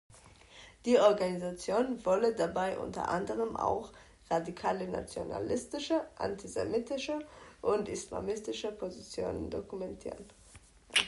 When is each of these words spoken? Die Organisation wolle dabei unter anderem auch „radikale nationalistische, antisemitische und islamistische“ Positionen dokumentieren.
Die 0.85 0.97
Organisation 0.97 2.03
wolle 2.03 2.33
dabei 2.33 2.79
unter 2.79 3.07
anderem 3.09 3.55
auch 3.55 3.91
„radikale 4.31 4.87
nationalistische, 4.87 6.01
antisemitische 6.17 7.19
und 7.61 7.87
islamistische“ 7.87 8.71
Positionen 8.71 9.51
dokumentieren. 9.51 10.25